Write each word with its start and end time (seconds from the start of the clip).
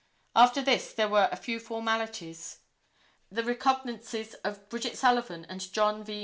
After 0.35 0.63
this 0.63 0.93
there 0.93 1.07
were 1.07 1.29
a 1.31 1.35
few 1.35 1.59
formalities. 1.59 2.61
The 3.31 3.43
recognizances 3.43 4.33
of 4.43 4.67
Bridget 4.67 4.97
Sullivan 4.97 5.45
and 5.47 5.71
John 5.71 6.03
V. 6.03 6.19